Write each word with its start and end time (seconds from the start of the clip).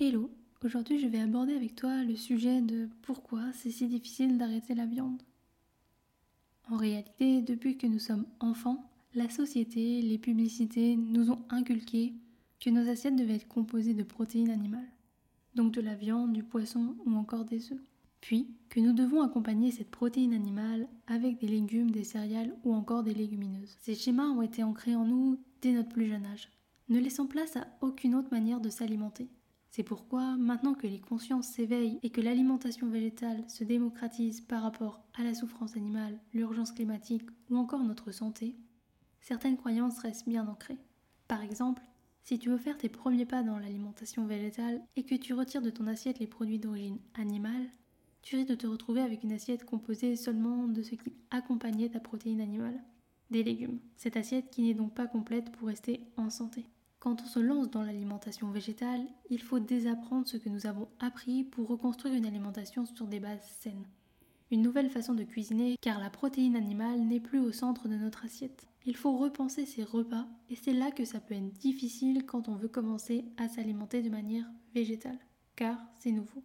Hello, 0.00 0.30
aujourd'hui 0.62 1.00
je 1.00 1.08
vais 1.08 1.18
aborder 1.18 1.54
avec 1.54 1.74
toi 1.74 2.04
le 2.04 2.14
sujet 2.14 2.62
de 2.62 2.88
pourquoi 3.02 3.40
c'est 3.52 3.72
si 3.72 3.88
difficile 3.88 4.38
d'arrêter 4.38 4.76
la 4.76 4.86
viande. 4.86 5.20
En 6.70 6.76
réalité, 6.76 7.42
depuis 7.42 7.76
que 7.76 7.88
nous 7.88 7.98
sommes 7.98 8.24
enfants, 8.38 8.88
la 9.16 9.28
société, 9.28 10.00
les 10.00 10.18
publicités 10.18 10.94
nous 10.94 11.32
ont 11.32 11.40
inculqué 11.50 12.12
que 12.60 12.70
nos 12.70 12.88
assiettes 12.88 13.16
devaient 13.16 13.34
être 13.34 13.48
composées 13.48 13.94
de 13.94 14.04
protéines 14.04 14.50
animales, 14.50 14.86
donc 15.56 15.72
de 15.72 15.80
la 15.80 15.96
viande, 15.96 16.32
du 16.32 16.44
poisson 16.44 16.94
ou 17.04 17.16
encore 17.16 17.44
des 17.44 17.72
œufs. 17.72 17.82
Puis 18.20 18.46
que 18.68 18.78
nous 18.78 18.92
devons 18.92 19.22
accompagner 19.22 19.72
cette 19.72 19.90
protéine 19.90 20.32
animale 20.32 20.86
avec 21.08 21.40
des 21.40 21.48
légumes, 21.48 21.90
des 21.90 22.04
céréales 22.04 22.54
ou 22.62 22.72
encore 22.72 23.02
des 23.02 23.14
légumineuses. 23.14 23.76
Ces 23.80 23.96
schémas 23.96 24.28
ont 24.28 24.42
été 24.42 24.62
ancrés 24.62 24.94
en 24.94 25.06
nous 25.06 25.40
dès 25.60 25.72
notre 25.72 25.88
plus 25.88 26.06
jeune 26.06 26.26
âge, 26.26 26.52
ne 26.88 27.00
laissant 27.00 27.26
place 27.26 27.56
à 27.56 27.66
aucune 27.80 28.14
autre 28.14 28.30
manière 28.30 28.60
de 28.60 28.70
s'alimenter. 28.70 29.28
C'est 29.70 29.82
pourquoi, 29.82 30.36
maintenant 30.36 30.74
que 30.74 30.86
les 30.86 31.00
consciences 31.00 31.48
s'éveillent 31.48 32.00
et 32.02 32.10
que 32.10 32.20
l'alimentation 32.20 32.88
végétale 32.88 33.44
se 33.48 33.64
démocratise 33.64 34.40
par 34.40 34.62
rapport 34.62 35.00
à 35.14 35.22
la 35.22 35.34
souffrance 35.34 35.76
animale, 35.76 36.18
l'urgence 36.32 36.72
climatique 36.72 37.28
ou 37.50 37.56
encore 37.56 37.84
notre 37.84 38.10
santé, 38.10 38.56
certaines 39.20 39.56
croyances 39.56 39.98
restent 39.98 40.28
bien 40.28 40.46
ancrées. 40.48 40.78
Par 41.28 41.42
exemple, 41.42 41.82
si 42.24 42.38
tu 42.38 42.48
veux 42.48 42.58
faire 42.58 42.78
tes 42.78 42.88
premiers 42.88 43.26
pas 43.26 43.42
dans 43.42 43.58
l'alimentation 43.58 44.26
végétale 44.26 44.82
et 44.96 45.04
que 45.04 45.14
tu 45.14 45.34
retires 45.34 45.62
de 45.62 45.70
ton 45.70 45.86
assiette 45.86 46.18
les 46.18 46.26
produits 46.26 46.58
d'origine 46.58 46.98
animale, 47.14 47.68
tu 48.22 48.36
risques 48.36 48.50
de 48.50 48.54
te 48.54 48.66
retrouver 48.66 49.00
avec 49.00 49.22
une 49.22 49.32
assiette 49.32 49.64
composée 49.64 50.16
seulement 50.16 50.66
de 50.66 50.82
ce 50.82 50.94
qui 50.94 51.12
accompagnait 51.30 51.88
ta 51.88 52.00
protéine 52.00 52.40
animale, 52.40 52.82
des 53.30 53.42
légumes. 53.42 53.78
Cette 53.96 54.16
assiette 54.16 54.50
qui 54.50 54.62
n'est 54.62 54.74
donc 54.74 54.94
pas 54.94 55.06
complète 55.06 55.52
pour 55.52 55.68
rester 55.68 56.00
en 56.16 56.30
santé. 56.30 56.66
Quand 57.00 57.22
on 57.22 57.26
se 57.26 57.38
lance 57.38 57.70
dans 57.70 57.84
l'alimentation 57.84 58.50
végétale, 58.50 59.06
il 59.30 59.40
faut 59.40 59.60
désapprendre 59.60 60.26
ce 60.26 60.36
que 60.36 60.48
nous 60.48 60.66
avons 60.66 60.88
appris 60.98 61.44
pour 61.44 61.68
reconstruire 61.68 62.14
une 62.14 62.26
alimentation 62.26 62.86
sur 62.86 63.06
des 63.06 63.20
bases 63.20 63.48
saines. 63.60 63.86
Une 64.50 64.62
nouvelle 64.62 64.90
façon 64.90 65.14
de 65.14 65.22
cuisiner 65.22 65.76
car 65.80 66.00
la 66.00 66.10
protéine 66.10 66.56
animale 66.56 67.00
n'est 67.00 67.20
plus 67.20 67.38
au 67.38 67.52
centre 67.52 67.86
de 67.86 67.94
notre 67.94 68.24
assiette. 68.24 68.66
Il 68.84 68.96
faut 68.96 69.16
repenser 69.16 69.64
ses 69.64 69.84
repas 69.84 70.26
et 70.50 70.56
c'est 70.56 70.72
là 70.72 70.90
que 70.90 71.04
ça 71.04 71.20
peut 71.20 71.34
être 71.34 71.52
difficile 71.52 72.26
quand 72.26 72.48
on 72.48 72.56
veut 72.56 72.68
commencer 72.68 73.24
à 73.36 73.46
s'alimenter 73.46 74.02
de 74.02 74.10
manière 74.10 74.46
végétale, 74.74 75.18
car 75.54 75.78
c'est 76.00 76.10
nouveau. 76.10 76.42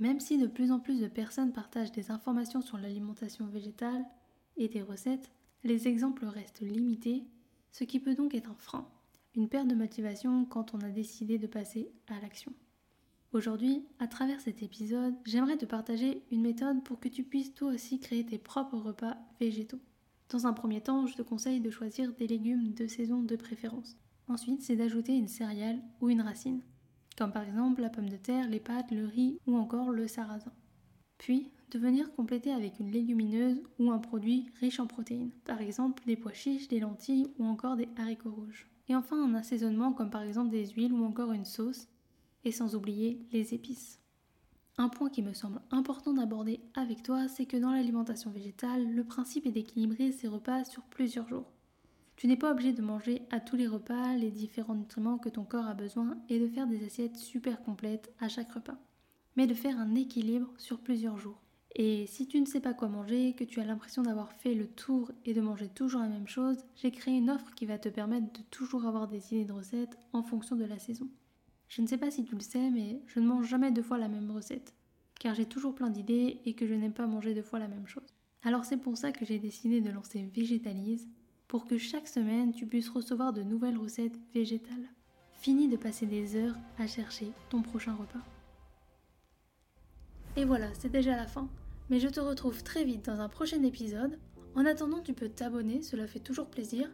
Même 0.00 0.18
si 0.18 0.36
de 0.36 0.48
plus 0.48 0.72
en 0.72 0.80
plus 0.80 1.00
de 1.00 1.06
personnes 1.06 1.52
partagent 1.52 1.92
des 1.92 2.10
informations 2.10 2.60
sur 2.60 2.76
l'alimentation 2.76 3.46
végétale 3.46 4.04
et 4.56 4.66
des 4.66 4.82
recettes, 4.82 5.30
les 5.62 5.86
exemples 5.86 6.26
restent 6.26 6.60
limités, 6.60 7.22
ce 7.70 7.84
qui 7.84 8.00
peut 8.00 8.14
donc 8.14 8.34
être 8.34 8.50
un 8.50 8.56
frein 8.58 8.88
une 9.36 9.48
perte 9.48 9.68
de 9.68 9.74
motivation 9.74 10.46
quand 10.46 10.74
on 10.74 10.80
a 10.80 10.88
décidé 10.88 11.38
de 11.38 11.46
passer 11.46 11.92
à 12.08 12.18
l'action. 12.20 12.52
Aujourd'hui, 13.32 13.84
à 13.98 14.08
travers 14.08 14.40
cet 14.40 14.62
épisode, 14.62 15.14
j'aimerais 15.26 15.58
te 15.58 15.66
partager 15.66 16.22
une 16.30 16.40
méthode 16.40 16.82
pour 16.82 16.98
que 16.98 17.08
tu 17.08 17.22
puisses 17.22 17.52
toi 17.52 17.72
aussi 17.72 18.00
créer 18.00 18.24
tes 18.24 18.38
propres 18.38 18.78
repas 18.78 19.18
végétaux. 19.38 19.80
Dans 20.30 20.46
un 20.46 20.54
premier 20.54 20.80
temps, 20.80 21.06
je 21.06 21.16
te 21.16 21.22
conseille 21.22 21.60
de 21.60 21.70
choisir 21.70 22.14
des 22.14 22.26
légumes 22.26 22.72
de 22.72 22.86
saison 22.86 23.22
de 23.22 23.36
préférence. 23.36 23.98
Ensuite, 24.26 24.62
c'est 24.62 24.76
d'ajouter 24.76 25.14
une 25.14 25.28
céréale 25.28 25.82
ou 26.00 26.08
une 26.08 26.22
racine, 26.22 26.62
comme 27.18 27.30
par 27.30 27.44
exemple 27.44 27.82
la 27.82 27.90
pomme 27.90 28.08
de 28.08 28.16
terre, 28.16 28.48
les 28.48 28.58
pâtes, 28.58 28.90
le 28.90 29.04
riz 29.04 29.38
ou 29.46 29.56
encore 29.56 29.90
le 29.90 30.08
sarrasin. 30.08 30.52
Puis, 31.18 31.50
de 31.70 31.78
venir 31.78 32.12
compléter 32.12 32.52
avec 32.52 32.80
une 32.80 32.90
légumineuse 32.90 33.60
ou 33.78 33.90
un 33.90 33.98
produit 33.98 34.46
riche 34.60 34.80
en 34.80 34.86
protéines, 34.86 35.32
par 35.44 35.60
exemple 35.60 36.02
des 36.06 36.16
pois 36.16 36.32
chiches, 36.32 36.68
des 36.68 36.80
lentilles 36.80 37.28
ou 37.38 37.44
encore 37.44 37.76
des 37.76 37.88
haricots 37.96 38.32
rouges. 38.32 38.66
Et 38.88 38.94
enfin 38.94 39.22
un 39.22 39.34
assaisonnement 39.34 39.92
comme 39.92 40.10
par 40.10 40.22
exemple 40.22 40.50
des 40.50 40.68
huiles 40.68 40.92
ou 40.92 41.04
encore 41.04 41.32
une 41.32 41.44
sauce, 41.44 41.88
et 42.44 42.52
sans 42.52 42.76
oublier 42.76 43.20
les 43.32 43.54
épices. 43.54 44.00
Un 44.78 44.88
point 44.88 45.08
qui 45.08 45.22
me 45.22 45.32
semble 45.32 45.60
important 45.70 46.12
d'aborder 46.12 46.60
avec 46.74 47.02
toi, 47.02 47.28
c'est 47.28 47.46
que 47.46 47.56
dans 47.56 47.72
l'alimentation 47.72 48.30
végétale, 48.30 48.86
le 48.92 49.04
principe 49.04 49.46
est 49.46 49.52
d'équilibrer 49.52 50.12
ses 50.12 50.28
repas 50.28 50.64
sur 50.64 50.82
plusieurs 50.82 51.28
jours. 51.28 51.50
Tu 52.16 52.26
n'es 52.26 52.36
pas 52.36 52.52
obligé 52.52 52.72
de 52.72 52.82
manger 52.82 53.22
à 53.30 53.40
tous 53.40 53.56
les 53.56 53.66
repas 53.66 54.14
les 54.14 54.30
différents 54.30 54.74
nutriments 54.74 55.18
que 55.18 55.28
ton 55.28 55.44
corps 55.44 55.66
a 55.66 55.74
besoin 55.74 56.18
et 56.28 56.38
de 56.38 56.46
faire 56.46 56.66
des 56.66 56.84
assiettes 56.84 57.16
super 57.16 57.62
complètes 57.62 58.12
à 58.20 58.28
chaque 58.28 58.52
repas, 58.52 58.78
mais 59.34 59.46
de 59.46 59.54
faire 59.54 59.78
un 59.78 59.94
équilibre 59.94 60.52
sur 60.56 60.78
plusieurs 60.78 61.18
jours. 61.18 61.45
Et 61.78 62.06
si 62.06 62.26
tu 62.26 62.40
ne 62.40 62.46
sais 62.46 62.60
pas 62.60 62.72
quoi 62.72 62.88
manger, 62.88 63.34
que 63.34 63.44
tu 63.44 63.60
as 63.60 63.64
l'impression 63.66 64.00
d'avoir 64.00 64.32
fait 64.32 64.54
le 64.54 64.66
tour 64.66 65.12
et 65.26 65.34
de 65.34 65.42
manger 65.42 65.68
toujours 65.68 66.00
la 66.00 66.08
même 66.08 66.26
chose, 66.26 66.56
j'ai 66.74 66.90
créé 66.90 67.18
une 67.18 67.28
offre 67.28 67.54
qui 67.54 67.66
va 67.66 67.78
te 67.78 67.90
permettre 67.90 68.32
de 68.32 68.40
toujours 68.50 68.86
avoir 68.86 69.08
des 69.08 69.34
idées 69.34 69.44
de 69.44 69.52
recettes 69.52 69.98
en 70.14 70.22
fonction 70.22 70.56
de 70.56 70.64
la 70.64 70.78
saison. 70.78 71.06
Je 71.68 71.82
ne 71.82 71.86
sais 71.86 71.98
pas 71.98 72.10
si 72.10 72.24
tu 72.24 72.34
le 72.34 72.40
sais, 72.40 72.70
mais 72.70 73.02
je 73.06 73.20
ne 73.20 73.26
mange 73.26 73.46
jamais 73.46 73.72
deux 73.72 73.82
fois 73.82 73.98
la 73.98 74.08
même 74.08 74.30
recette, 74.30 74.72
car 75.20 75.34
j'ai 75.34 75.44
toujours 75.44 75.74
plein 75.74 75.90
d'idées 75.90 76.40
et 76.46 76.54
que 76.54 76.66
je 76.66 76.72
n'aime 76.72 76.94
pas 76.94 77.06
manger 77.06 77.34
deux 77.34 77.42
fois 77.42 77.58
la 77.58 77.68
même 77.68 77.86
chose. 77.86 78.14
Alors 78.42 78.64
c'est 78.64 78.78
pour 78.78 78.96
ça 78.96 79.12
que 79.12 79.26
j'ai 79.26 79.38
décidé 79.38 79.82
de 79.82 79.90
lancer 79.90 80.30
Végétalise, 80.34 81.06
pour 81.46 81.66
que 81.66 81.76
chaque 81.76 82.08
semaine 82.08 82.54
tu 82.54 82.64
puisses 82.64 82.88
recevoir 82.88 83.34
de 83.34 83.42
nouvelles 83.42 83.76
recettes 83.76 84.18
végétales. 84.32 84.88
Fini 85.34 85.68
de 85.68 85.76
passer 85.76 86.06
des 86.06 86.36
heures 86.36 86.56
à 86.78 86.86
chercher 86.86 87.32
ton 87.50 87.60
prochain 87.60 87.94
repas. 87.94 88.24
Et 90.36 90.46
voilà, 90.46 90.72
c'est 90.72 90.90
déjà 90.90 91.14
la 91.14 91.26
fin 91.26 91.50
mais 91.90 92.00
je 92.00 92.08
te 92.08 92.20
retrouve 92.20 92.62
très 92.62 92.84
vite 92.84 93.04
dans 93.04 93.20
un 93.20 93.28
prochain 93.28 93.62
épisode. 93.62 94.18
En 94.54 94.66
attendant, 94.66 95.00
tu 95.00 95.12
peux 95.12 95.28
t'abonner, 95.28 95.82
cela 95.82 96.06
fait 96.06 96.20
toujours 96.20 96.48
plaisir, 96.48 96.90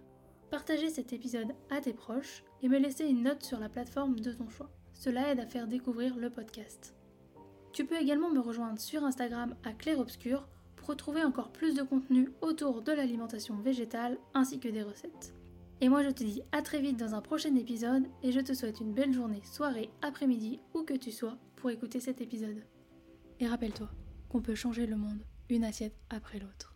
partager 0.50 0.90
cet 0.90 1.12
épisode 1.12 1.52
à 1.70 1.80
tes 1.80 1.92
proches 1.92 2.44
et 2.62 2.68
me 2.68 2.78
laisser 2.78 3.06
une 3.06 3.22
note 3.22 3.42
sur 3.42 3.58
la 3.58 3.68
plateforme 3.68 4.20
de 4.20 4.32
ton 4.32 4.48
choix. 4.48 4.70
Cela 4.92 5.32
aide 5.32 5.40
à 5.40 5.46
faire 5.46 5.66
découvrir 5.66 6.16
le 6.16 6.30
podcast. 6.30 6.94
Tu 7.72 7.86
peux 7.86 8.00
également 8.00 8.30
me 8.30 8.40
rejoindre 8.40 8.78
sur 8.78 9.04
Instagram 9.04 9.54
à 9.64 9.72
Claire 9.72 9.98
Obscur 9.98 10.46
pour 10.76 10.88
retrouver 10.88 11.24
encore 11.24 11.52
plus 11.52 11.74
de 11.74 11.82
contenu 11.82 12.28
autour 12.42 12.82
de 12.82 12.92
l'alimentation 12.92 13.56
végétale 13.56 14.18
ainsi 14.34 14.60
que 14.60 14.68
des 14.68 14.82
recettes. 14.82 15.34
Et 15.80 15.88
moi 15.88 16.02
je 16.02 16.10
te 16.10 16.22
dis 16.22 16.42
à 16.52 16.60
très 16.62 16.80
vite 16.80 16.98
dans 16.98 17.14
un 17.14 17.22
prochain 17.22 17.54
épisode 17.56 18.06
et 18.22 18.30
je 18.30 18.40
te 18.40 18.52
souhaite 18.52 18.80
une 18.80 18.92
belle 18.92 19.12
journée, 19.12 19.42
soirée, 19.44 19.90
après-midi, 20.02 20.60
où 20.74 20.82
que 20.82 20.94
tu 20.94 21.10
sois 21.10 21.38
pour 21.56 21.70
écouter 21.70 21.98
cet 21.98 22.20
épisode. 22.20 22.62
Et 23.40 23.48
rappelle-toi, 23.48 23.88
qu'on 24.32 24.40
peut 24.40 24.54
changer 24.54 24.86
le 24.86 24.96
monde 24.96 25.22
une 25.50 25.62
assiette 25.62 25.94
après 26.08 26.38
l'autre. 26.38 26.71